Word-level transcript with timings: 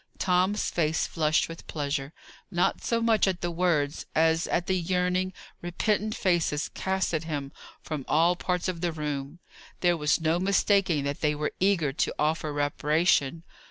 Tom's 0.17 0.71
face 0.71 1.05
flushed 1.05 1.47
with 1.47 1.67
pleasure; 1.67 2.11
not 2.49 2.83
so 2.83 3.01
much 3.03 3.27
at 3.27 3.41
the 3.41 3.51
words 3.51 4.07
as 4.15 4.47
at 4.47 4.65
the 4.65 4.73
yearning, 4.73 5.31
repentant 5.61 6.15
faces 6.15 6.69
cast 6.69 7.13
at 7.13 7.25
him 7.25 7.51
from 7.83 8.03
all 8.07 8.35
parts 8.35 8.67
of 8.67 8.81
the 8.81 8.91
room. 8.91 9.37
There 9.81 9.95
was 9.95 10.19
no 10.19 10.39
mistaking 10.39 11.03
that 11.03 11.21
they 11.21 11.35
were 11.35 11.53
eager 11.59 11.93
to 11.93 12.15
offer 12.17 12.51
reparation. 12.51 13.43